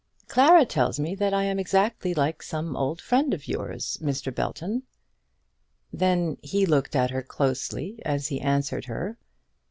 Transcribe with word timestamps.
"Clara 0.27 0.65
tells 0.65 0.99
me 0.99 1.13
that 1.13 1.31
I 1.31 1.43
am 1.43 1.59
exactly 1.59 2.15
like 2.15 2.41
some 2.41 2.75
old 2.75 2.99
friend 2.99 3.35
of 3.35 3.47
yours, 3.47 3.99
Mr. 4.01 4.33
Belton." 4.33 4.81
Then 5.93 6.39
he 6.41 6.65
looked 6.65 6.95
at 6.95 7.11
her 7.11 7.21
closely 7.21 7.99
as 8.03 8.29
he 8.29 8.41
answered 8.41 8.85
her. 8.85 9.19